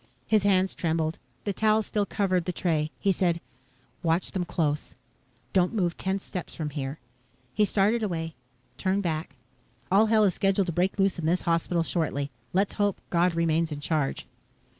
[0.25, 1.19] His hands trembled.
[1.43, 2.89] The towel still covered the tray.
[2.99, 3.39] He said,
[4.01, 4.95] "Watch them close.
[5.53, 6.97] Don't move ten steps from here."
[7.53, 8.33] He started away
[8.79, 9.35] turned back.
[9.91, 12.31] "All hell is scheduled to break loose in this hospital shortly.
[12.51, 14.25] Let's hope God remains in charge."